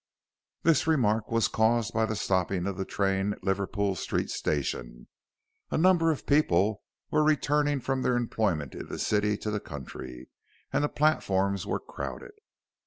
This 0.63 0.87
remark 0.87 1.29
was 1.31 1.47
caused 1.47 1.93
by 1.93 2.07
the 2.07 2.15
stopping 2.15 2.65
of 2.65 2.75
the 2.75 2.85
train 2.85 3.33
at 3.33 3.43
Liverpool 3.43 3.93
Street 3.93 4.31
Station. 4.31 5.07
A 5.69 5.77
number 5.77 6.11
of 6.11 6.25
people 6.25 6.81
were 7.11 7.21
returning 7.23 7.79
from 7.79 8.01
their 8.01 8.15
employment 8.17 8.73
in 8.73 8.87
the 8.87 8.97
city 8.97 9.37
to 9.37 9.51
the 9.51 9.59
country, 9.59 10.27
and 10.73 10.83
the 10.83 10.89
platforms 10.89 11.67
were 11.67 11.79
crowded. 11.79 12.31